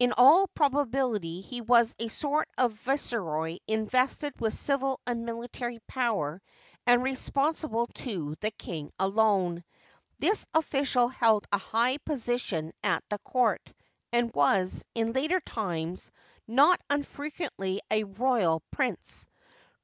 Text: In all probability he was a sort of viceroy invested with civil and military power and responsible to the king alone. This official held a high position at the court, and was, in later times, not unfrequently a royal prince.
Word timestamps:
In 0.00 0.12
all 0.16 0.48
probability 0.48 1.42
he 1.42 1.60
was 1.60 1.94
a 2.00 2.08
sort 2.08 2.48
of 2.58 2.72
viceroy 2.72 3.58
invested 3.68 4.34
with 4.40 4.52
civil 4.52 4.98
and 5.06 5.24
military 5.24 5.78
power 5.86 6.42
and 6.88 7.04
responsible 7.04 7.86
to 7.94 8.34
the 8.40 8.50
king 8.50 8.90
alone. 8.98 9.62
This 10.18 10.44
official 10.54 11.06
held 11.06 11.46
a 11.52 11.58
high 11.58 11.98
position 11.98 12.72
at 12.82 13.04
the 13.10 13.18
court, 13.18 13.72
and 14.12 14.34
was, 14.34 14.84
in 14.96 15.12
later 15.12 15.38
times, 15.38 16.10
not 16.48 16.80
unfrequently 16.90 17.78
a 17.92 18.02
royal 18.02 18.64
prince. 18.72 19.24